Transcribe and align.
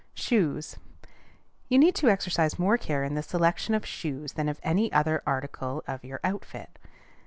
SHOES. 0.15 0.77
You 1.69 1.77
need 1.77 1.93
to 1.97 2.09
exercise 2.09 2.57
more 2.57 2.75
care 2.75 3.03
in 3.03 3.13
the 3.13 3.21
selection 3.21 3.75
of 3.75 3.85
shoes 3.85 4.33
than 4.33 4.49
of 4.49 4.59
any 4.63 4.91
other 4.91 5.21
article 5.27 5.83
of 5.85 6.03
your 6.03 6.19
outfit. 6.23 6.79